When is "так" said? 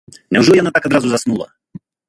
0.77-0.89